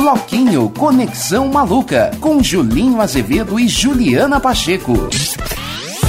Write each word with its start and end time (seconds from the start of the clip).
Bloquinho 0.00 0.70
Conexão 0.70 1.48
Maluca, 1.48 2.10
com 2.22 2.42
Julinho 2.42 3.02
Azevedo 3.02 3.60
e 3.60 3.68
Juliana 3.68 4.40
Pacheco. 4.40 4.94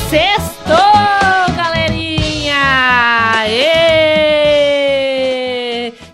Sextou, 0.10 0.78
galerinha! 1.57 2.55
E... 3.49 3.51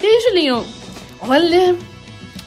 e 0.01 0.05
aí, 0.07 0.21
Julinho? 0.27 0.65
Olha, 1.21 1.75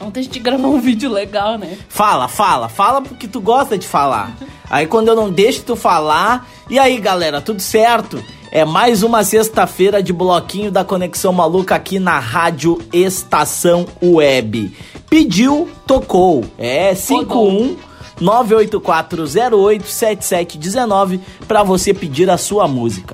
ontem 0.01 0.19
a 0.19 0.23
gente 0.23 0.37
gravou 0.37 0.75
um 0.75 0.81
vídeo 0.81 1.09
legal, 1.09 1.57
né? 1.57 1.77
Fala, 1.87 2.27
fala, 2.27 2.67
fala 2.67 3.01
porque 3.01 3.25
tu 3.25 3.39
gosta 3.39 3.77
de 3.77 3.87
falar. 3.87 4.35
Aí 4.69 4.85
quando 4.85 5.07
eu 5.07 5.15
não 5.15 5.31
deixo 5.31 5.63
tu 5.63 5.77
falar, 5.77 6.45
e 6.69 6.77
aí 6.77 6.99
galera, 6.99 7.39
tudo 7.39 7.61
certo? 7.61 8.21
É 8.51 8.65
mais 8.65 9.01
uma 9.01 9.23
sexta-feira 9.23 10.03
de 10.03 10.11
bloquinho 10.11 10.69
da 10.69 10.83
Conexão 10.83 11.31
Maluca 11.31 11.73
aqui 11.73 11.99
na 11.99 12.19
Rádio 12.19 12.79
Estação 12.91 13.87
Web. 14.03 14.75
Pediu, 15.11 15.69
tocou. 15.85 16.43
É 16.57 16.95
51 16.95 17.77
984087719 18.21 21.19
para 21.45 21.63
você 21.63 21.93
pedir 21.93 22.29
a 22.29 22.37
sua 22.37 22.65
música. 22.65 23.13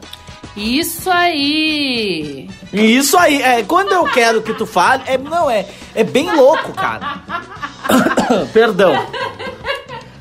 Isso 0.55 1.09
aí! 1.09 2.47
Isso 2.71 3.17
aí, 3.17 3.41
é, 3.41 3.63
quando 3.63 3.93
eu 3.93 4.03
quero 4.05 4.43
que 4.43 4.53
tu 4.53 4.67
fale, 4.67 5.01
é, 5.07 5.17
não, 5.17 5.49
é, 5.49 5.65
é 5.95 6.03
bem 6.03 6.31
louco, 6.35 6.71
cara. 6.73 7.23
Perdão. 8.53 8.93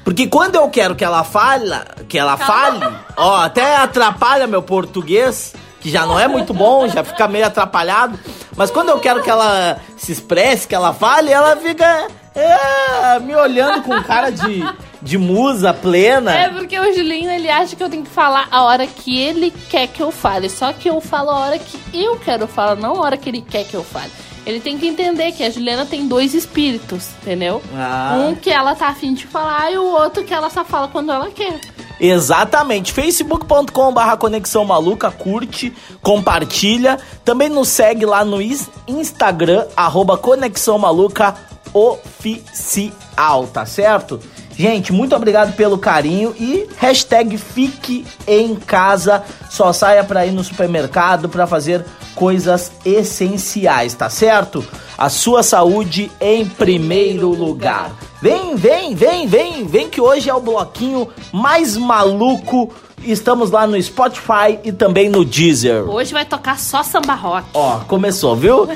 Porque 0.02 0.28
quando 0.28 0.54
eu 0.54 0.70
quero 0.70 0.94
que 0.94 1.04
ela 1.04 1.24
fale, 1.24 1.74
que 2.08 2.18
ela 2.18 2.38
fale, 2.38 2.80
ó, 3.18 3.36
até 3.36 3.76
atrapalha 3.76 4.46
meu 4.46 4.62
português, 4.62 5.52
que 5.80 5.90
já 5.90 6.06
não 6.06 6.18
é 6.18 6.26
muito 6.26 6.54
bom, 6.54 6.88
já 6.88 7.04
fica 7.04 7.28
meio 7.28 7.44
atrapalhado. 7.46 8.18
Mas 8.56 8.70
quando 8.70 8.88
eu 8.88 8.98
quero 8.98 9.22
que 9.22 9.30
ela 9.30 9.80
se 9.96 10.12
expresse, 10.12 10.66
que 10.66 10.74
ela 10.74 10.94
fale, 10.94 11.30
ela 11.30 11.56
fica 11.56 12.08
é, 12.34 13.18
me 13.20 13.34
olhando 13.34 13.82
com 13.82 14.02
cara 14.02 14.30
de, 14.30 14.62
de 15.02 15.18
musa 15.18 15.74
plena. 15.74 16.34
É 16.34 16.48
porque 16.48 16.78
o 16.78 16.94
Julinho 16.94 17.30
ele 17.30 17.50
acha 17.50 17.76
que 17.76 17.82
eu 17.82 17.90
tenho 17.90 18.02
que 18.02 18.10
falar 18.10 18.48
a 18.50 18.62
hora 18.62 18.86
que 18.86 19.20
ele 19.20 19.50
quer 19.68 19.86
que 19.88 20.02
eu 20.02 20.10
fale. 20.10 20.48
Só 20.48 20.72
que 20.72 20.88
eu 20.88 21.00
falo 21.00 21.30
a 21.30 21.38
hora 21.40 21.58
que 21.58 21.78
eu 21.92 22.18
quero 22.18 22.46
falar, 22.46 22.76
não 22.76 22.96
a 22.96 23.00
hora 23.00 23.16
que 23.16 23.28
ele 23.28 23.42
quer 23.42 23.64
que 23.64 23.74
eu 23.74 23.84
fale. 23.84 24.10
Ele 24.46 24.60
tem 24.60 24.78
que 24.78 24.86
entender 24.86 25.32
que 25.32 25.42
a 25.42 25.50
Juliana 25.50 25.84
tem 25.84 26.06
dois 26.06 26.32
espíritos, 26.32 27.08
entendeu? 27.20 27.60
Ah. 27.74 28.16
Um 28.16 28.34
que 28.34 28.48
ela 28.48 28.76
tá 28.76 28.88
afim 28.88 29.12
de 29.12 29.26
falar 29.26 29.72
e 29.72 29.76
o 29.76 29.84
outro 29.84 30.22
que 30.22 30.32
ela 30.32 30.48
só 30.48 30.64
fala 30.64 30.86
quando 30.86 31.10
ela 31.10 31.30
quer. 31.30 31.58
Exatamente. 32.00 32.92
facebook.com 32.92 33.92
barra 33.92 34.16
Conexão 34.16 34.64
Maluca, 34.64 35.10
curte, 35.10 35.72
compartilha. 36.02 36.98
Também 37.24 37.48
nos 37.48 37.68
segue 37.68 38.04
lá 38.04 38.24
no 38.24 38.40
Instagram, 38.86 39.66
arroba 39.76 40.18
Conexão 40.18 40.78
Maluca 40.78 41.34
Oficial, 41.72 43.46
tá 43.48 43.66
certo? 43.66 44.20
Gente, 44.56 44.90
muito 44.90 45.14
obrigado 45.14 45.54
pelo 45.54 45.76
carinho 45.76 46.34
e 46.38 46.66
hashtag 46.78 47.36
fique 47.36 48.06
em 48.26 48.54
casa. 48.54 49.22
Só 49.50 49.72
saia 49.72 50.02
pra 50.02 50.24
ir 50.24 50.32
no 50.32 50.42
supermercado 50.42 51.28
pra 51.28 51.46
fazer 51.46 51.84
coisas 52.14 52.72
essenciais, 52.84 53.92
tá 53.92 54.08
certo? 54.08 54.64
A 54.96 55.10
sua 55.10 55.42
saúde 55.42 56.10
em 56.18 56.46
primeiro 56.46 57.28
lugar. 57.28 57.92
Vem, 58.22 58.56
vem, 58.56 58.94
vem, 58.94 59.26
vem, 59.26 59.66
vem 59.66 59.90
que 59.90 60.00
hoje 60.00 60.30
é 60.30 60.34
o 60.34 60.40
bloquinho 60.40 61.06
mais 61.30 61.76
maluco. 61.76 62.72
Estamos 63.06 63.50
lá 63.52 63.66
no 63.66 63.80
Spotify 63.80 64.58
e 64.64 64.72
também 64.72 65.08
no 65.08 65.24
Deezer. 65.24 65.88
Hoje 65.88 66.12
vai 66.12 66.24
tocar 66.24 66.58
só 66.58 66.82
samba 66.82 67.14
rock. 67.14 67.46
Ó, 67.54 67.78
começou, 67.86 68.34
viu? 68.34 68.68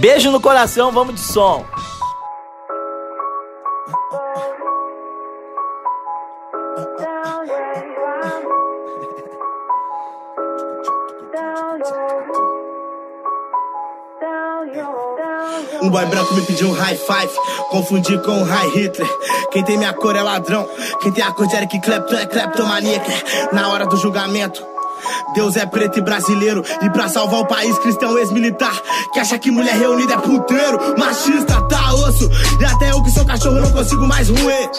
Beijo 0.00 0.30
no 0.30 0.40
coração, 0.40 0.90
vamos 0.90 1.14
de 1.14 1.20
som. 1.20 1.64
Um 15.82 15.90
boy 15.90 16.06
branco 16.06 16.34
me 16.34 16.42
pediu 16.46 16.68
um 16.68 16.72
high 16.72 16.96
five, 16.96 17.30
confundi 17.68 18.18
com 18.22 18.30
um 18.30 18.44
high 18.44 18.68
Hitler. 18.70 19.08
Quem 19.54 19.62
tem 19.62 19.78
minha 19.78 19.92
cor 19.92 20.16
é 20.16 20.20
ladrão, 20.20 20.68
quem 21.00 21.12
tem 21.12 21.22
a 21.22 21.30
cor 21.30 21.46
de 21.46 21.54
Eric 21.54 21.80
Clapton 21.80 22.16
é 22.16 22.26
kleptomaníaca. 22.26 23.12
Na 23.52 23.68
hora 23.68 23.86
do 23.86 23.96
julgamento, 23.96 24.60
Deus 25.32 25.54
é 25.54 25.64
preto 25.64 26.00
e 26.00 26.02
brasileiro. 26.02 26.64
E 26.82 26.90
pra 26.90 27.06
salvar 27.08 27.38
o 27.38 27.46
país, 27.46 27.78
cristão 27.78 28.18
ex-militar. 28.18 28.74
Que 29.12 29.20
acha 29.20 29.38
que 29.38 29.52
mulher 29.52 29.76
reunida 29.76 30.14
é 30.14 30.16
puteiro, 30.16 30.98
machista, 30.98 31.62
tá 31.68 31.94
osso. 31.94 32.28
E 32.60 32.64
até 32.64 32.90
eu 32.90 33.00
que 33.04 33.12
sou 33.12 33.24
cachorro 33.24 33.60
não 33.60 33.70
consigo 33.70 34.04
mais 34.08 34.28
ruir. 34.28 34.70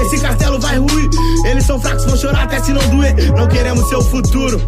Esse 0.00 0.20
castelo 0.20 0.60
vai 0.60 0.78
ruir. 0.78 1.10
Eles 1.46 1.66
são 1.66 1.80
fracos, 1.80 2.04
vão 2.04 2.16
chorar 2.16 2.44
até 2.44 2.62
se 2.62 2.72
não 2.72 2.88
doer. 2.90 3.32
Não 3.32 3.48
queremos 3.48 3.88
seu 3.88 4.00
futuro, 4.00 4.62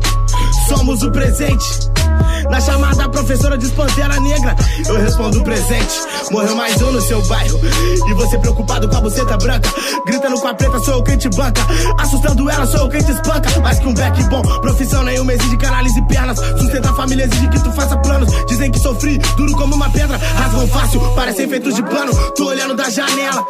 somos 0.69 1.05
o 1.05 1.13
presente. 1.13 1.96
Na 2.51 2.61
chamada, 2.61 3.09
professora 3.09 3.59
diz 3.59 3.71
Pantera 3.73 4.19
Negra. 4.21 4.57
Eu 4.87 4.97
respondo 4.97 5.43
presente. 5.43 5.95
Morreu 6.31 6.55
mais 6.55 6.81
um 6.81 6.93
no 6.93 7.01
seu 7.01 7.21
bairro. 7.27 7.59
E 8.09 8.15
você 8.15 8.39
preocupado 8.39 8.89
com 8.89 8.97
a 8.97 9.01
buceta 9.01 9.37
branca. 9.37 9.69
Gritando 10.07 10.41
com 10.41 10.49
a 10.49 10.55
preta, 10.55 10.79
sou 10.81 10.95
eu 10.95 11.03
quem 11.03 11.17
te 11.17 11.29
banca. 11.31 11.61
Assustando 11.99 12.49
ela, 12.49 12.67
sou 12.67 12.81
eu 12.81 12.89
quem 12.89 13.03
te 13.03 13.11
espanca. 13.11 13.61
Mais 13.61 13.79
que 13.79 13.87
um 13.87 13.95
back 13.95 14.23
bom, 14.25 14.43
profissão 14.61 15.03
nenhuma 15.03 15.33
exige 15.33 15.57
canalize 15.57 16.01
pernas. 16.03 16.39
Sustentar 16.39 16.93
a 16.93 16.95
família 16.95 17.25
exige 17.25 17.49
que 17.49 17.63
tu 17.63 17.73
faça 17.73 17.97
planos. 17.99 18.29
Dizem 18.47 18.71
que 18.71 18.79
sofri, 18.79 19.19
duro 19.37 19.53
como 19.55 19.75
uma 19.75 19.91
pedra. 19.91 20.17
Rasgam 20.17 20.69
fácil, 20.69 21.01
parecem 21.15 21.49
feitos 21.49 21.75
de 21.75 21.83
pano. 21.83 22.13
Tô 22.33 22.47
olhando 22.47 22.75
da 22.75 22.89
janela. 22.89 23.45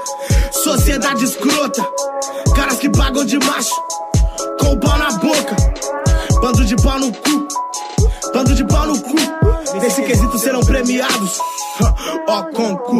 Sociedade 0.52 1.24
escrota. 1.24 1.86
Caras 2.54 2.78
que 2.78 2.88
pagam 2.88 3.24
de 3.24 3.38
macho. 3.38 3.74
Com 4.60 4.72
o 4.72 4.80
pau 4.80 4.98
na 4.98 5.10
boca. 5.12 5.56
Bando 6.40 6.64
de 6.64 6.76
pau 6.76 6.98
no 6.98 7.12
cu. 7.12 7.48
Bando 8.36 8.54
de 8.54 8.64
pau 8.64 8.86
no 8.86 9.00
cu. 9.00 9.16
Nesse 9.80 10.02
quesito 10.02 10.38
serão 10.38 10.60
premiados. 10.60 11.38
Ó, 12.28 12.42
com 12.54 12.76
cu. 12.76 12.98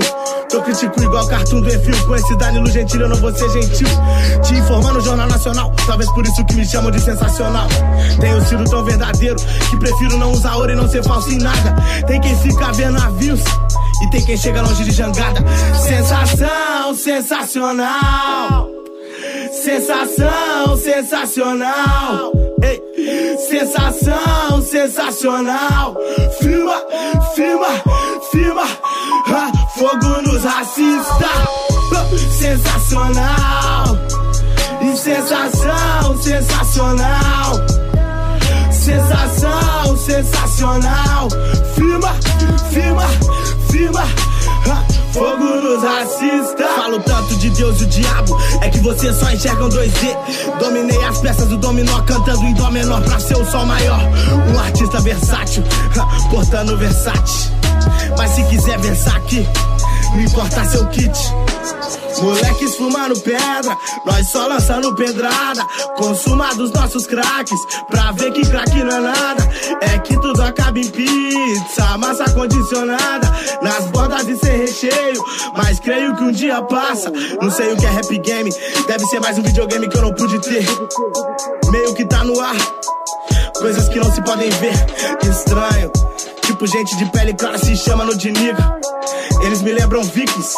Tô 0.49 0.63
critico 0.63 1.03
igual 1.03 1.29
cartoon 1.29 1.61
do 1.61 1.69
Enfio. 1.69 2.07
Com 2.07 2.17
esse 2.17 2.37
Danilo 2.37 2.67
Gentili 2.71 3.03
eu 3.03 3.09
não 3.11 3.17
vou 3.17 3.31
ser 3.37 3.51
gentil. 3.51 3.87
Te 4.43 4.55
informar 4.55 4.95
no 4.95 5.01
Jornal 5.03 5.29
Nacional. 5.29 5.75
Talvez 5.87 6.11
por 6.13 6.25
isso 6.25 6.43
que 6.47 6.55
me 6.55 6.65
chamam 6.65 6.91
de 6.91 6.99
sensacional. 7.01 7.69
Tenho 8.19 8.43
sido 8.47 8.65
tão 8.65 8.83
verdadeiro 8.83 9.37
que 9.69 9.77
prefiro 9.77 10.17
não 10.17 10.33
usar 10.33 10.57
ouro 10.57 10.73
e 10.73 10.75
não 10.75 10.89
ser 10.89 11.05
falso 11.05 11.31
em 11.31 11.37
nada. 11.37 11.77
Tem 12.07 12.19
quem 12.19 12.35
fica 12.39 12.73
vendo 12.73 12.99
navios. 12.99 13.43
E 14.05 14.11
tem 14.11 14.25
quem 14.25 14.39
chega 14.39 14.63
longe 14.63 14.85
de 14.85 14.91
jangada. 14.91 15.45
Sensação, 15.83 16.95
sensacional. 16.95 18.76
Sensação, 19.67 20.77
sensacional. 20.77 22.33
Ei, 22.63 23.37
sensação, 23.37 24.63
sensacional. 24.63 25.97
Firma, 26.39 26.75
firma, 27.35 27.67
firma. 28.31 28.63
Ah, 29.27 29.51
fogo 29.77 30.23
nos 30.23 30.45
racistas. 30.45 31.29
Sensacional. 32.31 33.99
E 34.83 34.97
sensação, 34.97 36.23
sensacional. 36.23 37.53
Sensação, 38.71 39.97
sensacional. 39.97 41.29
Firma, 41.75 42.15
firma, 42.71 43.09
firma. 43.69 44.26
Fogo 45.17 45.45
nos 45.45 45.83
racistas. 45.83 46.71
Falo 46.77 47.01
tanto 47.01 47.37
de 47.37 47.49
Deus 47.49 47.81
e 47.81 47.85
o 47.85 47.87
diabo. 47.87 48.39
É 48.61 48.69
que 48.69 48.81
vocês 48.81 49.17
só 49.17 49.31
enxergam 49.31 49.71
2D. 49.71 50.59
Dominei 50.59 51.03
as 51.05 51.19
peças 51.21 51.49
do 51.49 51.57
dominó, 51.57 52.03
cantando 52.03 52.45
em 52.45 52.53
dó 52.53 52.71
menor 52.71 53.03
pra 53.03 53.19
ser 53.19 53.37
o 53.37 53.51
sol 53.51 53.65
maior. 53.65 54.01
Um 54.55 54.59
artista 54.59 55.01
versátil, 55.01 55.65
portando 56.31 56.77
versátil. 56.77 57.51
Mas 58.19 58.31
se 58.33 58.45
quiser 58.45 58.79
versar 58.79 59.17
aqui, 59.17 59.47
não 60.13 60.21
importa 60.21 60.65
seu 60.67 60.87
kit. 60.89 61.19
Moleques 62.21 62.77
fumando 62.77 63.19
pedra, 63.21 63.77
nós 64.05 64.29
só 64.29 64.47
lançando 64.47 64.95
pedrada. 64.95 65.65
Consuma 65.97 66.55
dos 66.55 66.71
nossos 66.73 67.07
craques, 67.07 67.59
pra 67.89 68.13
ver 68.13 68.33
que 68.33 68.43
craque 68.49 68.83
não 68.83 68.97
é 68.97 69.01
nada. 69.01 69.49
É 69.83 69.99
que 69.99 70.19
tudo 70.21 70.43
acaba 70.43 70.79
em 70.79 70.89
pizza, 70.89 71.99
massa 71.99 72.31
condicionada. 72.33 73.27
Nas 73.63 73.85
bordas 73.87 74.27
de 74.27 74.37
ser 74.39 74.57
recheio, 74.57 75.25
mas 75.57 75.81
creio 75.81 76.15
que 76.17 76.25
um 76.25 76.33
dia 76.33 76.63
passa. 76.63 77.11
Não 77.41 77.51
sei 77.51 77.73
o 77.73 77.77
que 77.77 77.87
é 77.87 77.91
rap 77.91 78.19
game, 78.19 78.51
deve 78.87 79.05
ser 79.07 79.21
mais 79.21 79.39
um 79.39 79.43
videogame 79.43 79.89
que 79.89 79.97
eu 79.97 80.03
não 80.03 80.15
pude 80.15 80.39
ter. 80.41 80.67
Meio 81.71 81.95
que 81.95 82.05
tá 82.05 82.25
no 82.25 82.41
ar, 82.41 82.57
coisas 83.59 83.89
que 83.89 83.99
não 83.99 84.13
se 84.13 84.23
podem 84.23 84.51
ver. 84.51 84.75
Estranho, 85.29 85.91
tipo 86.43 86.67
gente 86.67 86.97
de 86.97 87.07
pele 87.07 87.35
clara 87.35 87.59
se 87.59 87.77
chama 87.77 88.05
no 88.05 88.17
de 88.17 88.31
nigga. 88.31 88.79
Eles 89.43 89.63
me 89.63 89.73
lembram 89.73 90.03
vikings. 90.03 90.55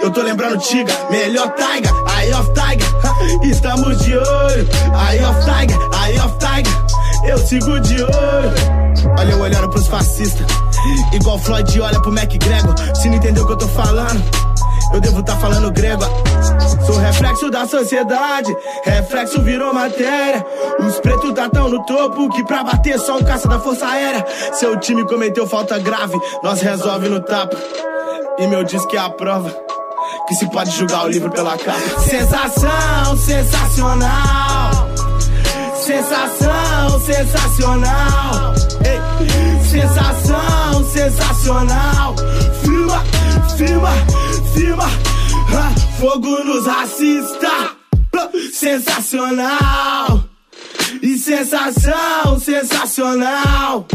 Eu 0.00 0.10
tô 0.10 0.22
lembrando 0.22 0.58
Tiga, 0.58 0.92
melhor 1.10 1.52
Tiger, 1.54 1.92
Eye 2.18 2.34
of 2.34 2.50
Tiger. 2.52 3.50
Estamos 3.50 3.98
de 4.04 4.16
olho, 4.16 4.68
Eye 5.10 5.24
of 5.24 5.40
Tiger, 5.40 5.78
Eye 6.04 6.20
of 6.20 6.36
Tiger. 6.38 6.86
Eu 7.24 7.38
sigo 7.38 7.80
de 7.80 8.02
olho. 8.02 8.86
Olha 9.18 9.32
eu 9.32 9.40
olhando 9.40 9.68
pros 9.68 9.86
fascistas, 9.86 10.46
igual 11.12 11.38
Floyd 11.38 11.80
olha 11.80 12.00
pro 12.00 12.12
McGregor. 12.12 12.74
Se 12.94 13.08
não 13.08 13.16
entendeu 13.16 13.44
o 13.44 13.46
que 13.46 13.52
eu 13.54 13.58
tô 13.58 13.68
falando, 13.68 14.22
eu 14.92 15.00
devo 15.00 15.22
tá 15.22 15.36
falando 15.36 15.70
grego. 15.72 16.04
Sou 16.86 16.96
reflexo 16.98 17.50
da 17.50 17.66
sociedade, 17.66 18.56
reflexo 18.84 19.42
virou 19.42 19.74
matéria. 19.74 20.46
Os 20.78 21.00
pretos 21.00 21.34
tá 21.34 21.48
tão 21.48 21.68
no 21.68 21.84
topo 21.84 22.28
que 22.30 22.44
pra 22.44 22.62
bater 22.62 22.98
só 22.98 23.18
o 23.18 23.24
caça 23.24 23.48
da 23.48 23.58
força 23.58 23.86
aérea. 23.86 24.24
Seu 24.52 24.78
time 24.78 25.04
cometeu 25.04 25.46
falta 25.46 25.78
grave, 25.78 26.16
nós 26.42 26.60
resolve 26.60 27.08
no 27.08 27.20
tapa. 27.20 27.56
E 28.38 28.46
meu 28.46 28.62
disco 28.62 28.94
é 28.94 28.98
a 28.98 29.10
prova 29.10 29.52
que 30.28 30.34
se 30.34 30.48
pode 30.50 30.70
julgar 30.70 31.04
o 31.04 31.08
livro 31.08 31.30
pela 31.30 31.56
capa. 31.58 32.00
Sensação, 32.00 33.16
sensacional. 33.16 34.88
Sensação, 35.74 37.00
sensacional. 37.00 38.54
Ei, 38.84 39.64
sensação, 39.64 40.84
sensacional. 40.92 42.14
Firma, 42.62 43.04
firma, 43.56 43.90
firma. 44.54 45.15
Ah, 45.54 45.74
fogo 45.98 46.44
nos 46.44 46.66
racistas. 46.66 47.76
Sensacional. 48.52 50.24
E 51.02 51.18
sensação, 51.18 52.38
sensacional. 52.38 53.86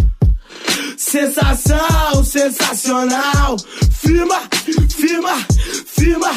Sensação, 0.97 2.23
sensacional. 2.23 3.55
Firma, 3.91 4.39
firma, 4.89 5.35
firma. 5.85 6.29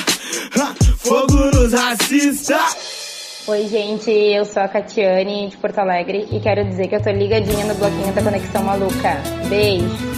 Ah, 0.60 0.74
Fogo 1.04 1.34
nos 1.54 1.72
racistas. 1.74 3.04
Oi, 3.46 3.68
gente, 3.68 4.10
eu 4.10 4.46
sou 4.46 4.62
a 4.62 4.68
Catiane 4.68 5.50
de 5.50 5.56
Porto 5.58 5.78
Alegre 5.78 6.26
e 6.32 6.40
quero 6.40 6.64
dizer 6.64 6.88
que 6.88 6.94
eu 6.94 7.02
tô 7.02 7.10
ligadinha 7.10 7.66
no 7.66 7.74
bloquinho 7.74 8.12
da 8.14 8.22
Conexão 8.22 8.62
Maluca. 8.62 9.20
Beijo! 9.50 10.13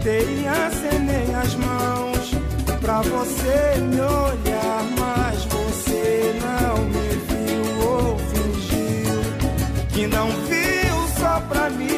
Te 0.00 0.08
gritei 0.08 0.42
e 0.42 0.48
acenei 0.48 1.34
as 1.34 1.54
mãos 1.56 2.30
Pra 2.80 3.02
você 3.02 3.80
me 3.80 4.00
olhar 4.00 4.82
Mas 4.98 5.44
você 5.44 6.34
não 6.40 6.84
me 6.84 7.08
viu 7.28 7.86
ou 7.86 8.18
fingiu 8.18 9.20
Que 9.92 10.06
não 10.06 10.28
viu 10.30 11.08
só 11.18 11.40
pra 11.48 11.68
me 11.70 11.89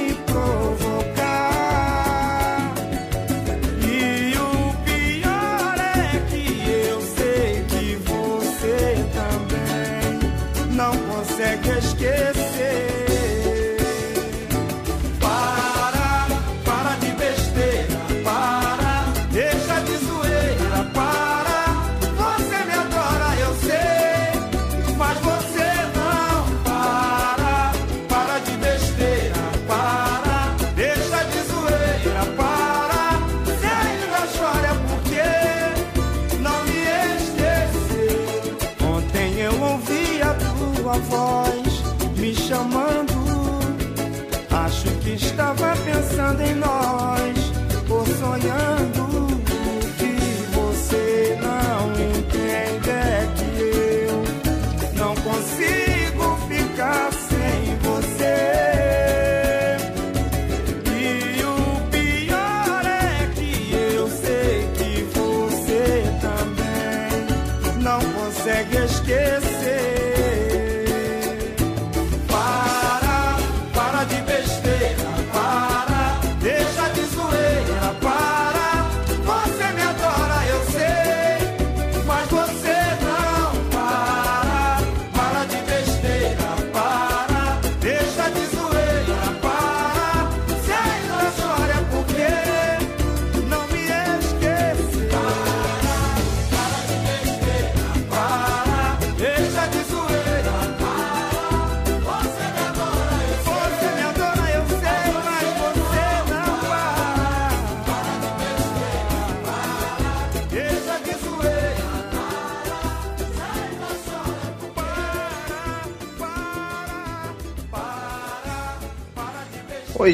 pensando 46.23 46.43
em 46.43 46.55
nós 46.55 47.53
ou 47.91 48.07
sonhando. 48.07 48.82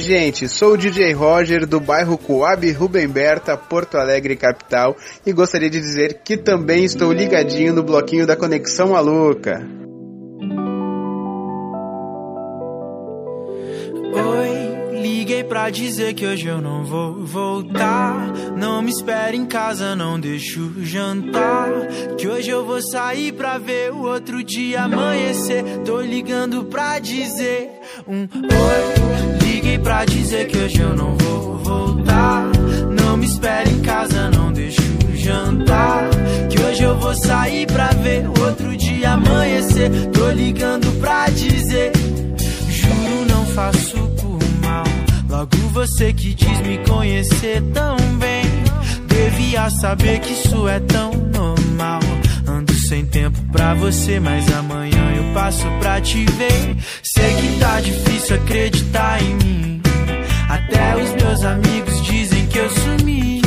Gente, 0.08 0.48
sou 0.48 0.72
o 0.72 0.76
DJ 0.78 1.12
Roger 1.12 1.66
do 1.66 1.78
bairro 1.78 2.16
Coab 2.16 2.72
Rubem 2.72 3.06
Berta, 3.06 3.58
Porto 3.58 3.98
Alegre, 3.98 4.36
capital, 4.36 4.96
e 5.26 5.34
gostaria 5.34 5.68
de 5.68 5.78
dizer 5.78 6.22
que 6.24 6.34
também 6.34 6.82
estou 6.82 7.12
ligadinho 7.12 7.74
no 7.74 7.82
bloquinho 7.82 8.26
da 8.26 8.34
Conexão 8.34 8.88
Maluca. 8.92 9.68
Oi, 14.14 14.98
liguei 14.98 15.44
pra 15.44 15.68
dizer 15.68 16.14
que 16.14 16.24
hoje 16.24 16.46
eu 16.46 16.62
não 16.62 16.84
vou 16.84 17.26
voltar. 17.26 18.32
Não 18.56 18.80
me 18.80 18.90
espere 18.90 19.36
em 19.36 19.44
casa, 19.44 19.94
não 19.94 20.18
deixo 20.18 20.72
jantar. 20.78 21.68
Que 22.16 22.26
hoje 22.26 22.48
eu 22.48 22.64
vou 22.64 22.80
sair 22.80 23.32
pra 23.32 23.58
ver 23.58 23.92
o 23.92 24.04
outro 24.04 24.42
dia 24.42 24.84
amanhecer. 24.84 25.62
Tô 25.84 26.00
ligando 26.00 26.64
pra 26.64 26.98
dizer 26.98 27.68
um 28.06 28.22
oi. 28.22 29.47
Liguei 29.68 29.78
pra 29.80 30.04
dizer 30.06 30.46
que 30.46 30.56
hoje 30.56 30.80
eu 30.80 30.96
não 30.96 31.14
vou 31.16 31.58
voltar. 31.58 32.46
Não 32.98 33.18
me 33.18 33.26
espere 33.26 33.70
em 33.70 33.80
casa, 33.80 34.30
não 34.30 34.50
deixo 34.50 34.80
jantar. 35.14 36.08
Que 36.48 36.58
hoje 36.58 36.82
eu 36.84 36.98
vou 36.98 37.14
sair 37.14 37.66
pra 37.66 37.88
ver 37.88 38.26
o 38.26 38.46
outro 38.46 38.74
dia 38.78 39.12
amanhecer. 39.12 39.90
Tô 40.10 40.30
ligando 40.30 40.90
pra 41.00 41.28
dizer. 41.28 41.92
Juro, 42.70 43.26
não 43.28 43.44
faço 43.46 43.98
por 44.20 44.38
mal. 44.62 44.84
Logo 45.28 45.56
você 45.74 46.14
que 46.14 46.32
diz 46.32 46.60
me 46.62 46.78
conhecer 46.88 47.62
tão 47.74 47.96
bem. 48.18 48.44
Devia 49.06 49.68
saber 49.68 50.20
que 50.20 50.32
isso 50.32 50.66
é 50.66 50.80
tão 50.80 51.12
normal. 51.12 52.00
Sem 52.88 53.04
tempo 53.04 53.38
pra 53.52 53.74
você, 53.74 54.18
mas 54.18 54.50
amanhã 54.50 55.12
eu 55.14 55.34
passo 55.34 55.66
pra 55.78 56.00
te 56.00 56.24
ver. 56.24 56.74
Sei 57.02 57.34
que 57.34 57.58
tá 57.60 57.78
difícil 57.82 58.36
acreditar 58.36 59.22
em 59.22 59.34
mim. 59.34 59.82
Até 60.48 60.96
os 60.96 61.22
meus 61.22 61.44
amigos 61.44 62.02
dizem 62.06 62.46
que 62.46 62.58
eu 62.58 62.70
sumi. 62.70 63.42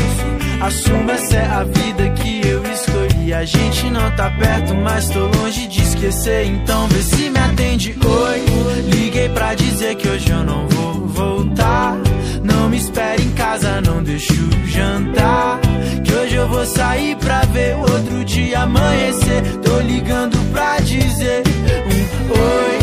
Assuma 0.62 1.13
essa 1.13 1.38
é 1.38 1.45
a 1.48 1.63
vida 1.63 2.10
que 2.12 2.48
eu 2.48 2.63
escolhi. 2.71 3.33
A 3.33 3.43
gente 3.43 3.89
não 3.89 4.12
tá 4.15 4.29
perto, 4.29 4.75
mas 4.75 5.10
tô 5.10 5.25
longe 5.25 5.67
de 5.67 5.81
esquecer. 5.81 6.45
Então 6.45 6.88
vê 6.89 7.01
se 7.01 7.27
me 7.31 7.39
atende. 7.39 7.95
Oi, 8.05 8.91
liguei 8.93 9.29
pra 9.29 9.55
dizer 9.55 9.95
que 9.95 10.07
hoje 10.07 10.29
eu 10.29 10.43
não 10.43 10.67
vou 10.67 11.07
voltar. 11.07 11.98
Não 12.43 12.69
me 12.69 12.77
espere 12.77 13.24
em 13.24 13.31
casa, 13.31 13.81
não 13.81 14.03
deixo 14.03 14.36
jantar. 14.67 15.50
Sair 16.75 17.16
pra 17.18 17.42
ver 17.42 17.75
o 17.75 17.82
outro 17.82 18.24
dia 18.25 18.62
amanhecer. 18.62 19.58
Tô 19.63 19.80
ligando 19.80 20.38
pra 20.51 20.80
dizer 20.80 21.44
um 21.86 22.32
oi. 22.32 22.82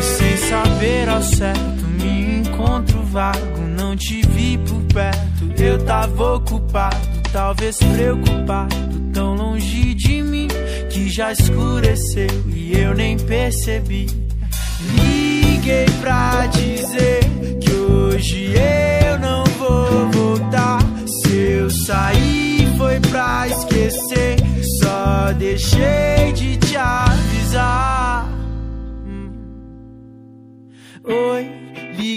Sem 0.00 0.36
saber 0.36 1.08
ao 1.08 1.22
certo, 1.22 1.84
me 2.00 2.38
encontro 2.40 3.02
vago. 3.04 3.58
Não 3.76 3.96
te 3.96 4.22
vi 4.26 4.58
por 4.58 4.82
perto, 4.92 5.62
eu 5.62 5.78
tava 5.84 6.34
ocupado, 6.34 6.96
talvez 7.32 7.78
preocupado, 7.78 8.74
tão 9.12 9.34
longe 9.34 9.94
de 9.94 10.07
já 11.18 11.32
escureceu 11.32 12.28
e 12.46 12.78
eu 12.78 12.94
nem 12.94 13.16
percebi. 13.16 14.06
Liguei 14.94 15.86
pra 16.00 16.46
dizer 16.46 17.24
que 17.60 17.72
hoje 17.72 18.52
eu 18.54 19.18
não 19.18 19.42
vou 19.58 20.08
voltar. 20.12 20.78
Se 21.08 21.34
eu 21.34 21.68
sair 21.70 22.72
foi 22.78 23.00
pra 23.00 23.48
esquecer, 23.48 24.36
só 24.80 25.32
deixei 25.36 26.32
de 26.34 26.56
te 26.56 26.76
avisar. 26.76 28.07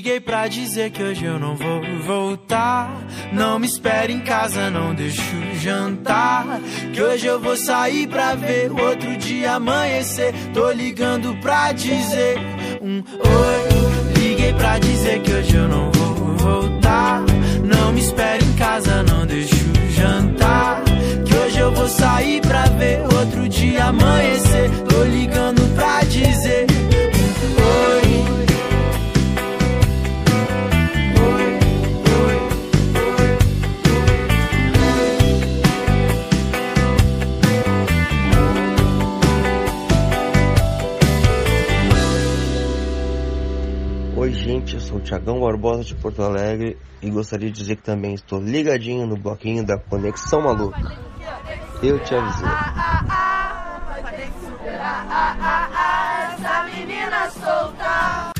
Liguei 0.02 0.20
pra 0.20 0.48
dizer 0.48 0.90
que 0.90 1.04
hoje 1.04 1.26
eu 1.26 1.38
não 1.38 1.56
vou 1.56 1.80
voltar. 2.04 2.92
Não 3.32 3.60
me 3.60 3.68
espere 3.68 4.12
em 4.12 4.22
casa, 4.22 4.72
não 4.72 4.96
deixo 4.96 5.22
jantar. 5.62 6.60
Que 6.92 7.00
hoje 7.00 7.28
eu 7.28 7.40
vou 7.40 7.56
sair 7.56 8.08
pra 8.08 8.34
ver 8.34 8.72
o 8.72 8.82
outro 8.82 9.16
dia 9.18 9.54
amanhecer. 9.54 10.34
Tô 10.56 10.72
ligando 10.72 11.36
pra 11.36 11.72
dizer 11.74 12.40
um 12.82 12.98
oi. 12.98 14.20
Liguei 14.20 14.54
pra 14.54 14.80
dizer 14.80 15.22
que 15.22 15.34
hoje 15.34 15.56
eu 15.56 15.68
não 15.68 15.92
vou 15.92 16.36
voltar. 16.36 17.22
Não 17.64 17.94
me 17.94 18.02
espere 18.02 18.44
em 18.44 18.54
casa, 18.54 19.04
não 19.04 19.28
deixo 19.28 19.72
jantar. 19.92 20.82
Que 21.28 21.36
hoje 21.36 21.60
eu 21.60 21.72
vou 21.72 21.88
sair 21.88 22.42
pra 22.42 22.64
ver 22.64 23.02
outro 23.04 23.48
dia 23.48 23.86
amanhecer. 23.86 24.68
Tô 24.90 25.04
ligando 25.04 25.51
gente, 45.12 45.20
eu 45.20 45.20
sou 45.20 45.20
o 45.20 45.20
Thiagão 45.20 45.40
Barbosa 45.40 45.84
de 45.84 45.96
Porto 45.96 46.22
Alegre 46.22 46.78
e 47.02 47.10
gostaria 47.10 47.52
de 47.52 47.60
dizer 47.60 47.76
que 47.76 47.84
também 47.84 48.14
estou 48.14 48.40
ligadinho 48.40 49.06
no 49.06 49.18
bloquinho 49.18 49.66
da 49.66 49.78
Conexão 49.78 50.42
Maluca. 50.42 50.80
Eu 51.84 52.00
te 52.04 52.16
avisei. 52.16 52.48
Essa 56.32 56.64
menina 56.64 57.30
solta. 57.32 58.32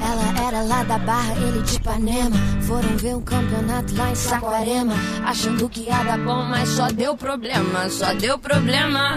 Ela 0.00 0.48
era 0.48 0.62
lá 0.62 0.82
da 0.84 0.98
Barra, 0.98 1.34
ele 1.36 1.62
de 1.62 1.76
Ipanema. 1.76 2.36
Foram 2.62 2.96
ver 2.96 3.14
um 3.16 3.22
campeonato 3.22 3.94
lá 3.96 4.10
em 4.10 4.14
Saquarema. 4.14 4.94
Achando 5.24 5.68
que 5.68 5.82
ia 5.82 6.02
dar 6.02 6.18
bom, 6.18 6.44
mas 6.44 6.68
só 6.70 6.88
deu 6.88 7.16
problema, 7.16 7.88
só 7.88 8.12
deu 8.14 8.38
problema. 8.38 9.16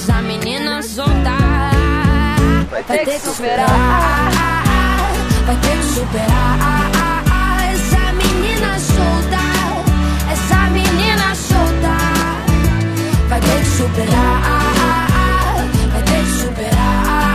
Essa 0.00 0.22
menina 0.22 0.80
solta 0.80 1.36
vai 2.70 2.82
ter 2.84 3.04
que 3.04 3.18
superar, 3.18 4.30
vai 5.44 5.56
ter 5.56 5.76
que 5.76 5.84
superar. 5.92 7.22
Essa 7.72 8.12
menina 8.12 8.78
solta, 8.78 9.42
essa 10.32 10.70
menina 10.70 11.34
solta 11.34 11.96
vai 13.28 13.40
ter 13.40 13.58
que 13.58 13.66
superar, 13.66 14.42
vai 15.92 16.02
ter 16.02 16.24
que 16.24 16.30
superar. 16.42 17.34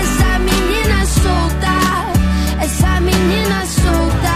Essa 0.00 0.38
menina 0.38 1.04
solta, 1.04 1.74
essa 2.62 3.00
menina 3.00 3.66
solta. 3.66 4.34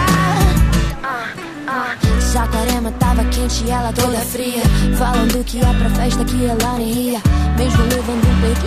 Saquarema 2.21 2.91
tava 2.99 3.23
quente 3.25 3.63
e 3.65 3.71
ela 3.71 3.93
toda 3.93 4.19
fria. 4.19 4.63
Falando 4.97 5.43
que 5.45 5.57
ia 5.57 5.73
pra 5.73 5.89
festa 5.91 6.25
que 6.25 6.45
ela 6.45 6.73
nem 6.77 7.11
ia. 7.11 7.21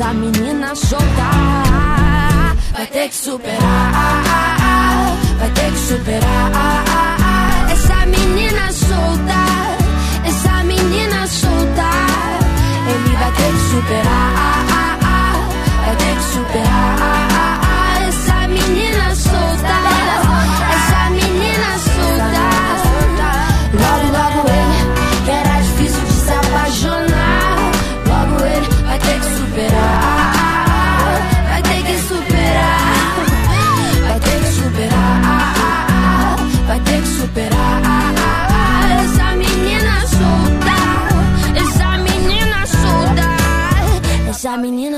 essa 0.00 0.14
menina 0.14 0.74
soltar. 0.74 2.56
Vai 2.72 2.86
ter 2.86 3.08
que 3.10 3.14
superar, 3.14 4.22
vai 5.38 5.50
ter 5.50 5.70
que 5.72 5.78
superar. 5.78 7.70
Essa 7.70 8.06
menina 8.06 8.72
solta, 8.72 9.40
essa 10.24 10.64
menina 10.64 11.26
solta. 11.26 11.90
Ele 12.88 13.16
vai 13.16 13.32
ter 13.32 13.52
que 13.52 13.60
superar, 13.70 14.98
vai 15.84 15.96
ter 15.96 16.16
que 16.16 16.22
superar. 16.32 16.79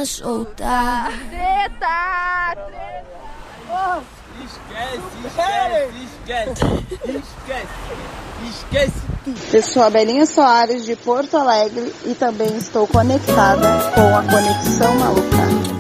Soltar. 0.07 1.13
Treta! 1.31 2.57
Esquece, 4.45 5.01
esquece, 5.25 5.91
esquece, 6.05 6.51
esquece, 7.19 7.69
esquece 8.49 8.93
tudo. 9.25 9.41
Eu 9.53 9.63
sou 9.63 9.83
a 9.83 9.91
Belinha 9.91 10.27
Soares 10.27 10.85
de 10.85 10.97
Porto 10.97 11.37
Alegre 11.37 11.95
e 12.05 12.15
também 12.15 12.57
estou 12.57 12.87
conectada 12.87 13.69
com 13.95 14.17
a 14.17 14.23
Conexão 14.23 14.95
Maluca. 14.97 15.72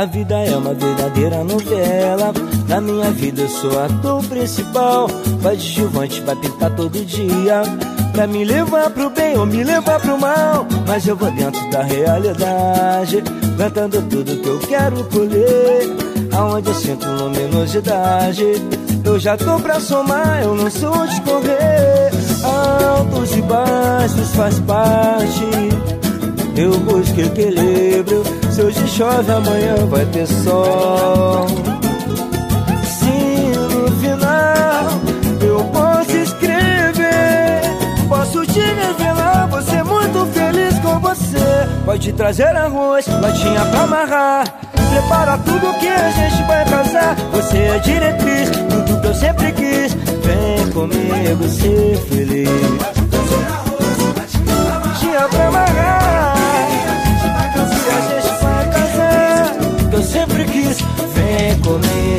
A 0.00 0.06
vida 0.06 0.34
é 0.34 0.56
uma 0.56 0.72
verdadeira 0.72 1.44
novela. 1.44 2.32
Na 2.66 2.80
minha 2.80 3.10
vida 3.10 3.42
eu 3.42 3.48
sou 3.50 3.78
ator 3.78 4.24
principal. 4.24 5.08
Vai 5.42 5.58
de 5.58 5.74
chuvante, 5.74 6.22
vai 6.22 6.34
pintar 6.36 6.74
todo 6.74 7.04
dia. 7.04 7.60
Pra 8.10 8.26
me 8.26 8.42
levar 8.42 8.88
pro 8.88 9.10
bem 9.10 9.36
ou 9.36 9.44
me 9.44 9.62
levar 9.62 10.00
pro 10.00 10.18
mal. 10.18 10.66
Mas 10.88 11.06
eu 11.06 11.14
vou 11.14 11.30
dentro 11.32 11.70
da 11.70 11.82
realidade. 11.82 13.22
Plantando 13.58 14.00
tudo 14.08 14.40
que 14.40 14.48
eu 14.48 14.58
quero 14.60 15.04
colher. 15.04 15.82
Aonde 16.32 16.68
eu 16.68 16.74
sinto 16.76 17.06
luminosidade. 17.06 18.46
Eu 19.04 19.18
já 19.18 19.36
tô 19.36 19.60
pra 19.60 19.78
somar, 19.80 20.42
eu 20.42 20.54
não 20.54 20.70
sou 20.70 21.06
de 21.06 21.20
correr. 21.20 22.10
Altos 22.42 23.36
e 23.36 23.42
baixos 23.42 24.30
faz 24.34 24.58
parte. 24.60 25.44
Eu 26.56 26.78
busco 26.78 27.20
equilíbrio. 27.20 28.39
Se 28.60 28.66
hoje 28.66 28.88
chove, 28.88 29.32
amanhã 29.32 29.74
vai 29.88 30.04
ter 30.04 30.26
sol. 30.26 31.46
Se 32.84 33.56
no 33.56 33.90
final 34.02 34.90
eu 35.40 35.64
posso 35.64 36.10
escrever, 36.10 37.62
posso 38.06 38.44
te 38.44 38.60
revelar. 38.60 39.48
Você 39.48 39.76
é 39.76 39.82
muito 39.82 40.26
feliz 40.34 40.78
com 40.80 41.00
você. 41.00 41.38
Pode 41.86 42.12
trazer 42.12 42.54
arroz, 42.54 43.06
latinha 43.08 43.64
pra 43.64 43.80
amarrar. 43.80 44.44
Prepara 44.92 45.38
tudo 45.38 45.78
que 45.78 45.88
a 45.88 46.10
gente 46.10 46.42
vai 46.42 46.62
casar. 46.66 47.16
Você 47.32 47.56
é 47.56 47.78
diretriz, 47.78 48.50
tudo 48.50 49.00
que 49.00 49.06
eu 49.06 49.14
sempre 49.14 49.52
quis. 49.52 49.94
Vem 49.94 50.70
comigo 50.72 51.48
ser 51.48 51.96
feliz. 52.10 52.50
Latinha 54.84 55.28
pra 55.30 55.48
amarrar. 55.48 55.99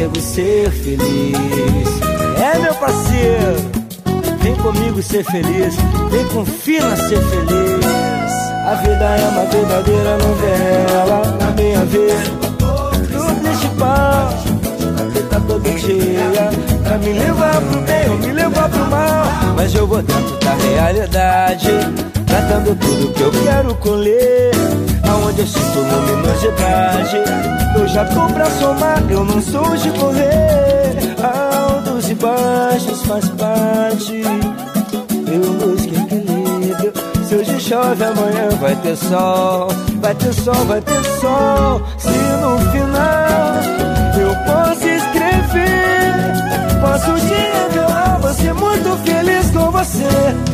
Comigo 0.02 0.22
ser 0.22 0.72
feliz. 0.72 1.88
É 2.42 2.60
meu 2.60 2.74
parceiro. 2.76 3.72
Vem 4.42 4.56
comigo 4.56 5.02
ser 5.04 5.24
feliz. 5.26 5.76
Vem 6.10 6.28
com 6.30 6.46
Fina 6.46 6.96
ser 6.96 7.20
feliz. 7.20 7.86
A 8.66 8.76
vida 8.82 9.04
é 9.04 9.28
uma 9.28 9.46
verdadeira 9.46 10.18
novela. 10.18 11.38
Na 11.40 11.52
minha 11.52 11.86
vida 11.86 12.42
no 13.12 13.36
principal 13.42 14.34
tá 15.30 15.40
todo 15.48 15.62
dia 15.62 16.50
Pra 16.84 16.98
me 16.98 17.14
levar 17.14 17.62
pro 17.62 17.82
bem 17.82 18.10
ou 18.10 18.18
me 18.18 18.32
levar 18.34 18.70
pro 18.70 18.86
mal 18.88 19.26
Mas 19.56 19.76
eu 19.76 19.86
vou 19.86 20.02
dentro 20.02 20.38
da 20.38 20.54
realidade 20.54 21.70
Tratando 22.26 22.76
tudo 22.76 23.14
que 23.14 23.22
eu 23.22 23.32
quero 23.44 23.76
colher 23.76 24.52
Aonde 25.12 25.42
eu 25.42 25.48
sinto 25.48 25.80
luminosidade 25.80 27.18
Eu 27.76 27.88
já 27.88 28.06
tô 28.06 28.26
pra 28.28 28.46
somar, 28.46 29.04
eu 29.10 29.26
não 29.26 29.42
sou 29.42 29.76
de 29.76 29.90
correr. 29.92 30.96
Altos 31.22 32.10
e 32.10 32.16
baixos 32.16 33.02
faz 33.04 33.30
parte. 33.30 34.22
Eu 35.28 35.54
busco 35.54 35.94
equilíbrio. 35.94 36.94
Se 37.26 37.36
hoje 37.36 37.60
chove, 37.60 38.04
amanhã 38.04 38.50
vai 38.62 38.76
ter 38.78 38.96
sol. 38.96 39.68
Vai 40.02 40.16
ter 40.16 40.34
sol, 40.34 40.66
vai 40.66 40.82
ter 40.82 41.04
sol. 41.20 41.82
Se 41.98 42.10
no 42.10 42.58
final 42.72 43.82
eu 44.18 44.36
posso 44.46 44.88
escrever 44.88 45.72
Posso 46.82 47.14
te 47.28 48.22
Você 48.22 48.48
é 48.48 48.54
muito 48.54 48.98
feliz 49.04 49.52
com 49.52 49.72
você. 49.72 50.08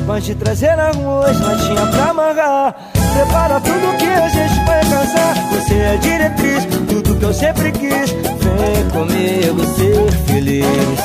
Pode 0.05 0.25
te 0.25 0.35
trazer 0.35 0.79
arroz, 0.79 1.39
latinha 1.39 1.87
pra 1.87 2.09
amarrar 2.09 2.96
Prepara 3.13 3.59
tudo 3.59 3.97
que 3.97 4.05
a 4.05 4.27
gente 4.29 4.65
vai 4.65 4.81
casar. 4.81 5.35
Você 5.51 5.73
é 5.73 5.97
diretriz, 5.97 6.65
tudo 6.87 7.15
que 7.15 7.23
eu 7.23 7.33
sempre 7.33 7.71
quis. 7.71 8.11
Vem 8.11 8.89
comigo 8.91 9.65
ser 9.75 10.11
feliz. 10.25 10.99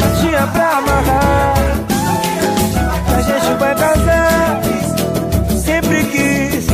Latinha 0.00 0.46
pra 0.48 0.78
amarrar. 0.78 1.54
A 3.16 3.22
gente 3.22 3.58
vai 3.58 3.74
casar. 3.74 4.60
Sempre 5.64 6.04
quis 6.04 6.64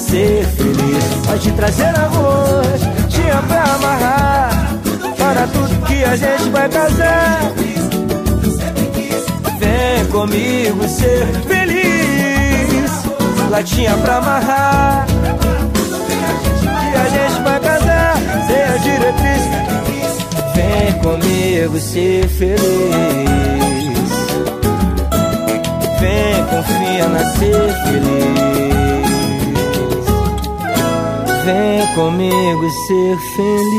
ser 0.00 0.44
feliz. 0.46 1.04
Pode 1.26 1.52
trazer 1.52 1.98
arroz, 1.98 2.80
tinha 3.08 3.42
pra 3.42 3.62
amarrar. 3.74 4.50
Para 5.18 5.46
tudo 5.48 5.86
que 5.86 6.04
a 6.04 6.16
gente 6.16 6.48
vai 6.50 6.68
casar. 6.68 7.52
Vem 9.58 10.06
comigo 10.06 10.88
ser 10.88 11.26
feliz 11.48 12.35
Latinha 13.56 13.96
pra 13.96 14.16
amarrar 14.18 15.06
Que 15.06 16.96
a 16.98 17.08
gente 17.08 17.40
vai 17.42 17.58
casar 17.58 18.16
Ser 18.46 18.64
a 18.64 18.76
diretriz 18.76 19.42
Vem 20.54 20.92
comigo 21.00 21.78
ser 21.78 22.28
feliz 22.28 22.60
Vem 26.00 26.44
confia 26.50 27.08
na 27.08 27.24
ser 27.30 27.72
feliz 27.84 28.36
Vem 31.46 31.86
comigo 31.94 32.70
ser 32.88 33.16
feliz. 33.36 33.76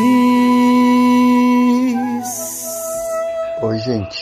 Oi, 3.62 3.78
gente. 3.80 4.18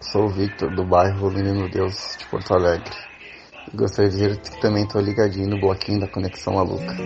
Sou 0.00 0.24
o 0.24 0.28
Victor, 0.30 0.74
do 0.74 0.82
bairro 0.82 1.30
Menino 1.30 1.68
Deus, 1.68 2.16
de 2.18 2.24
Porto 2.26 2.54
Alegre. 2.54 3.05
Gostaria 3.74 4.10
de 4.10 4.16
dizer 4.16 4.36
que 4.38 4.60
também 4.60 4.84
estou 4.84 5.00
ligadinho 5.00 5.48
no 5.48 5.60
bloquinho 5.60 6.00
da 6.00 6.08
Conexão 6.08 6.54
Maluca. 6.54 6.96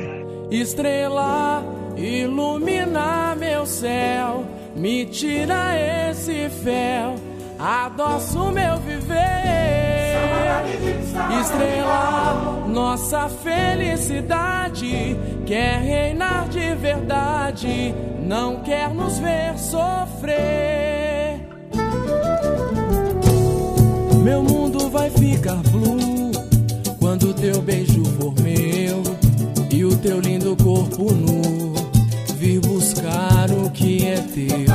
Estrela, 0.50 1.64
ilumina 1.96 3.34
meu 3.36 3.64
céu, 3.64 4.44
me 4.76 5.06
tira 5.06 5.74
esse 6.10 6.48
véu, 6.48 7.14
adoço 7.58 8.52
meu 8.52 8.76
viver. 8.78 9.20
Estrela, 11.40 12.66
nossa 12.68 13.28
felicidade 13.28 15.16
quer 15.46 15.80
reinar 15.80 16.48
de 16.48 16.74
verdade, 16.74 17.94
não 18.20 18.62
quer 18.62 18.92
nos 18.94 19.18
ver 19.18 19.58
sofrer. 19.58 21.40
Meu 24.22 24.42
mundo 24.42 24.90
vai 24.90 25.10
ficar 25.10 25.56
blue 25.70 25.99
teu 27.40 27.62
beijo 27.62 28.04
for 28.18 28.34
meu 28.42 29.02
e 29.70 29.82
o 29.82 29.96
teu 29.96 30.20
lindo 30.20 30.54
corpo 30.62 31.10
nu 31.10 31.72
vir 32.36 32.60
buscar 32.60 33.50
o 33.50 33.70
que 33.70 34.06
é 34.06 34.16
teu. 34.16 34.66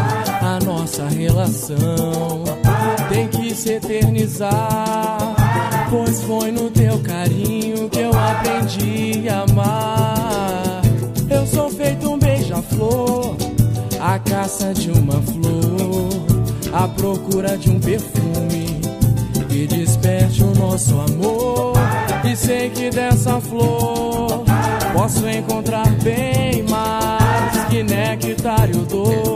A 0.41 0.60
nossa 0.65 1.08
relação 1.08 2.43
tem 3.10 3.28
que 3.28 3.54
se 3.54 3.73
eternizar, 3.73 5.36
pois 5.91 6.21
foi 6.23 6.51
no 6.51 6.71
teu 6.71 6.99
carinho 6.99 7.88
que 7.88 7.99
eu 7.99 8.12
aprendi 8.12 9.30
a 9.30 9.41
amar. 9.41 10.82
Eu 11.30 11.45
sou 11.45 11.69
feito 11.69 12.10
um 12.10 12.17
beija-flor, 12.17 13.36
a 13.99 14.17
caça 14.17 14.73
de 14.73 14.89
uma 14.89 15.21
flor, 15.21 16.10
à 16.73 16.88
procura 16.88 17.58
de 17.58 17.69
um 17.69 17.80
perfume 17.80 18.80
que 19.49 19.67
desperte 19.67 20.43
o 20.43 20.54
nosso 20.56 20.99
amor. 20.99 21.75
E 22.26 22.36
sei 22.36 22.70
que 22.70 22.90
dessa 22.90 23.40
flor 23.40 24.44
posso 24.94 25.28
encontrar 25.30 25.88
bem 26.02 26.64
mais 26.64 27.66
que 27.70 27.84
néctar 27.84 28.70
e 28.70 28.78
odor. 28.78 29.35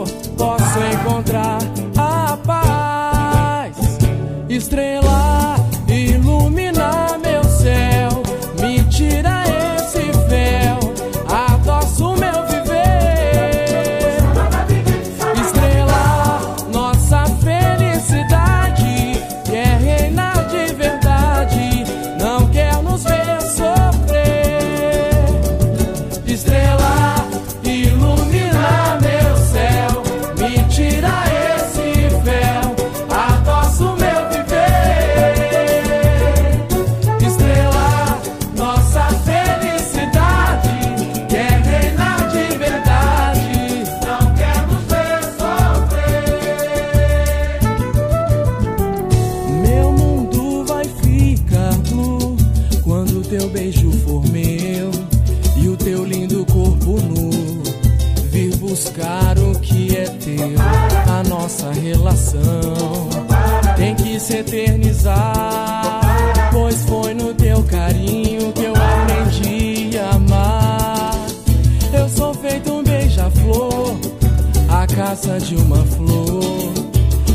caça 75.10 75.40
de 75.40 75.56
uma 75.56 75.84
flor, 75.86 76.72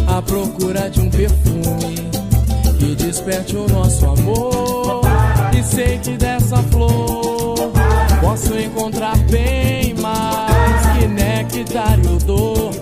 à 0.08 0.22
procura 0.22 0.90
de 0.90 1.02
um 1.02 1.10
perfume 1.10 2.10
que 2.80 2.96
desperte 2.96 3.58
o 3.58 3.68
nosso 3.68 4.06
amor. 4.06 5.02
E 5.54 5.62
sei 5.62 5.98
que 6.00 6.12
dessa 6.12 6.56
flor 6.72 7.72
posso 8.22 8.58
encontrar 8.58 9.18
bem 9.30 9.94
mais 9.96 10.86
que 10.98 11.08
nectar 11.08 12.00
e 12.00 12.08
odor 12.08 12.75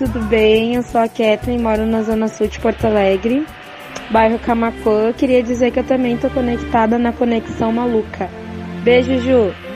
tudo 0.00 0.18
bem? 0.28 0.76
Eu 0.76 0.82
sou 0.82 0.98
a 0.98 1.06
Kathleen, 1.06 1.58
moro 1.58 1.84
na 1.84 2.02
Zona 2.02 2.26
Sul 2.26 2.48
de 2.48 2.58
Porto 2.58 2.86
Alegre, 2.86 3.46
bairro 4.10 4.38
Camacuã. 4.38 5.12
Queria 5.12 5.42
dizer 5.42 5.70
que 5.70 5.78
eu 5.78 5.84
também 5.84 6.16
tô 6.16 6.30
conectada 6.30 6.98
na 6.98 7.12
Conexão 7.12 7.70
Maluca. 7.70 8.30
Beijo, 8.82 9.18
Ju! 9.18 9.69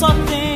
something 0.00 0.49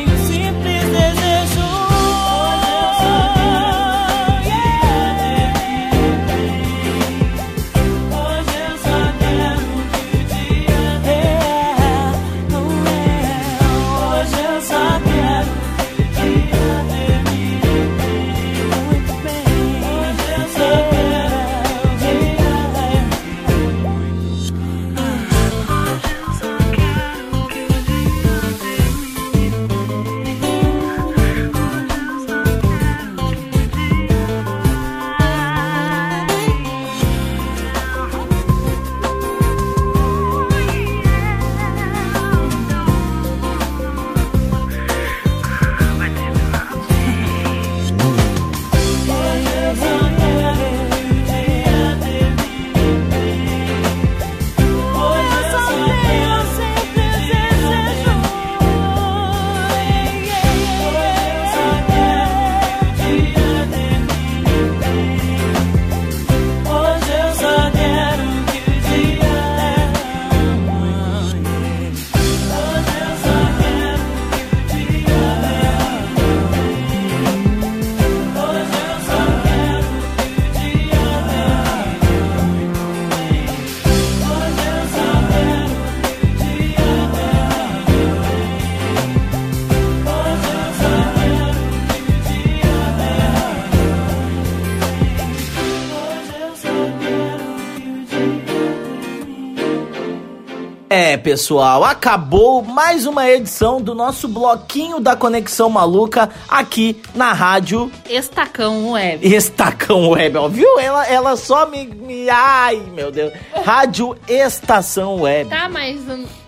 pessoal, 101.25 101.83
acabou 101.83 102.63
mais 102.63 103.07
uma 103.07 103.27
edição 103.27 103.81
do 103.81 103.95
nosso 103.95 104.29
bloquinho 104.29 105.01
da 105.01 105.17
Conexão 105.17 105.71
Maluca 105.71 106.29
aqui 106.47 107.01
na 107.15 107.33
rádio 107.33 107.91
Estacão 108.07 108.91
Web. 108.91 109.27
Estacão 109.27 110.11
Web, 110.11 110.37
ó, 110.37 110.49
viu? 110.49 110.79
Ela, 110.79 111.07
ela 111.07 111.35
só 111.35 111.65
me, 111.65 111.87
me. 111.87 112.29
Ai, 112.29 112.77
meu 112.93 113.11
Deus. 113.11 113.33
Rádio 113.65 114.15
Estação 114.29 115.23
Web. 115.23 115.49
Tá, 115.49 115.67
mas 115.67 115.99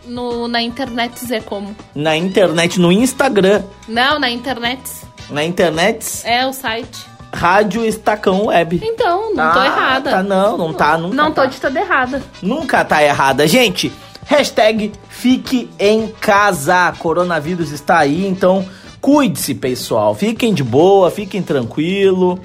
no, 0.05 0.47
na 0.47 0.61
internet 0.61 1.33
é 1.33 1.41
como? 1.41 1.75
Na 1.95 2.15
internet, 2.15 2.79
no 2.79 2.93
Instagram. 2.93 3.63
Não, 3.89 4.19
na 4.19 4.29
internet. 4.31 4.83
Na 5.31 5.43
internet, 5.43 6.21
É 6.23 6.47
o 6.47 6.53
site. 6.53 7.17
Rádio 7.33 7.85
Estacão 7.85 8.47
Web. 8.47 8.81
Então, 8.85 9.35
não 9.35 9.53
tô 9.53 9.59
Ah, 9.59 9.67
errada. 9.67 10.11
Tá, 10.11 10.23
não, 10.23 10.57
não 10.57 10.73
tá, 10.75 10.97
nunca 10.99 11.15
Não 11.17 11.33
tô 11.33 11.41
tá. 11.43 11.47
de 11.47 11.61
toda 11.61 11.81
errada. 11.81 12.23
Nunca 12.43 12.85
tá 12.85 13.03
errada. 13.03 13.47
Gente, 13.49 13.91
hashtag 14.27 14.93
fique 15.09 15.71
em 15.79 16.09
casa. 16.09 16.93
Coronavírus 16.99 17.71
está 17.71 17.99
aí, 17.99 18.27
então 18.27 18.69
cuide-se, 19.01 19.55
pessoal. 19.55 20.15
Fiquem 20.15 20.53
de 20.53 20.63
boa, 20.63 21.11
fiquem 21.11 21.43
tranquilo. 21.43 22.39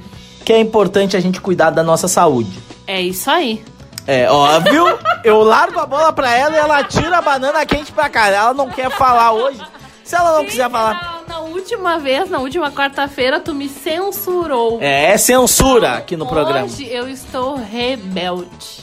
Que 0.45 0.53
é 0.53 0.59
importante 0.59 1.15
a 1.15 1.19
gente 1.19 1.39
cuidar 1.39 1.69
da 1.69 1.83
nossa 1.83 2.07
saúde. 2.07 2.57
É 2.87 3.01
isso 3.01 3.29
aí. 3.29 3.63
É, 4.07 4.29
ó, 4.29 4.59
viu? 4.59 4.85
Eu 5.23 5.43
largo 5.43 5.79
a 5.79 5.85
bola 5.85 6.11
pra 6.11 6.35
ela 6.35 6.55
e 6.55 6.59
ela 6.59 6.83
tira 6.83 7.17
a 7.17 7.21
banana 7.21 7.65
quente 7.65 7.91
pra 7.91 8.09
cá. 8.09 8.27
Ela 8.27 8.53
não 8.53 8.69
quer 8.69 8.89
falar 8.89 9.33
hoje. 9.33 9.61
Se 10.03 10.15
ela 10.15 10.37
não 10.37 10.45
quiser 10.45 10.69
falar. 10.69 11.23
Na, 11.27 11.35
na 11.35 11.39
última 11.41 11.99
vez, 11.99 12.29
na 12.29 12.39
última 12.39 12.71
quarta-feira, 12.71 13.39
tu 13.39 13.53
me 13.53 13.69
censurou. 13.69 14.79
É, 14.81 15.11
é 15.11 15.17
censura 15.17 15.93
aqui 15.93 16.17
no 16.17 16.25
programa. 16.25 16.65
Hoje 16.65 16.87
eu 16.91 17.07
estou 17.07 17.55
rebelde. 17.55 18.80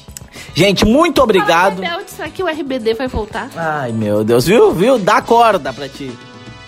Gente, 0.55 0.85
muito 0.85 1.22
obrigado. 1.22 1.81
Rebelde, 1.81 2.11
será 2.11 2.29
que 2.29 2.42
o 2.42 2.46
RBD 2.48 2.94
vai 2.94 3.07
voltar? 3.09 3.51
Ai, 3.57 3.92
meu 3.92 4.24
Deus, 4.24 4.46
viu? 4.46 4.72
Viu? 4.72 4.98
Dá 4.98 5.20
corda 5.22 5.72
pra 5.72 5.88
ti. 5.88 6.11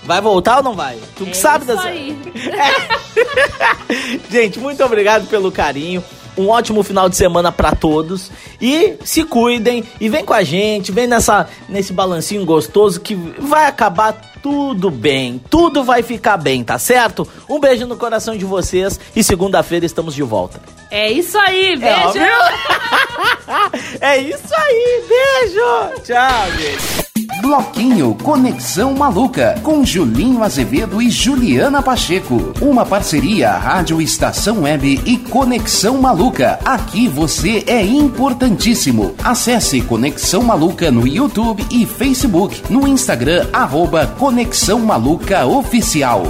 Vai 0.04 0.20
voltar 0.20 0.58
ou 0.58 0.62
não 0.62 0.74
vai? 0.74 0.98
Tu 1.16 1.24
que 1.24 1.30
É 1.30 1.34
sabe 1.34 1.64
dessa. 1.64 1.82
aí. 1.88 2.16
Gente, 4.30 4.58
muito 4.58 4.82
obrigado 4.84 5.26
pelo 5.28 5.50
carinho. 5.52 6.02
Um 6.38 6.48
ótimo 6.48 6.82
final 6.82 7.08
de 7.08 7.16
semana 7.16 7.50
pra 7.52 7.72
todos. 7.72 8.30
E 8.60 8.94
se 9.04 9.24
cuidem 9.24 9.84
e 10.00 10.08
vem 10.08 10.24
com 10.24 10.32
a 10.32 10.42
gente, 10.42 10.92
vem 10.92 11.06
nessa 11.06 11.48
nesse 11.68 11.92
balancinho 11.92 12.44
gostoso 12.44 13.00
que 13.00 13.14
vai 13.14 13.66
acabar 13.66 14.18
tudo 14.42 14.90
bem. 14.90 15.40
Tudo 15.50 15.82
vai 15.84 16.02
ficar 16.02 16.36
bem, 16.36 16.62
tá 16.64 16.78
certo? 16.78 17.26
Um 17.48 17.58
beijo 17.60 17.86
no 17.86 17.96
coração 17.96 18.36
de 18.36 18.44
vocês 18.44 18.98
e 19.14 19.22
segunda-feira 19.22 19.84
estamos 19.86 20.14
de 20.14 20.22
volta. 20.22 20.60
É 20.90 21.10
isso 21.10 21.38
aí, 21.38 21.74
É, 21.74 21.76
beijo! 21.76 22.12
viu? 22.12 22.20
É 24.00 24.18
isso 24.18 24.54
aí, 24.54 25.04
beijo. 25.08 26.02
Tchau, 26.04 26.50
gente. 26.58 26.99
Bloquinho 27.40 28.14
Conexão 28.22 28.94
Maluca 28.94 29.58
com 29.62 29.84
Julinho 29.84 30.42
Azevedo 30.42 31.00
e 31.00 31.10
Juliana 31.10 31.82
Pacheco. 31.82 32.52
Uma 32.60 32.84
parceria 32.84 33.52
Rádio 33.52 34.02
Estação 34.02 34.62
Web 34.62 35.00
e 35.06 35.16
Conexão 35.16 35.98
Maluca. 35.98 36.58
Aqui 36.64 37.08
você 37.08 37.64
é 37.66 37.82
importantíssimo. 37.82 39.14
Acesse 39.22 39.80
Conexão 39.80 40.42
Maluca 40.42 40.90
no 40.90 41.06
YouTube 41.06 41.64
e 41.70 41.86
Facebook. 41.86 42.62
No 42.70 42.86
Instagram, 42.86 43.48
arroba 43.52 44.06
Conexão 44.18 44.80
Maluca 44.80 45.46
Oficial. 45.46 46.22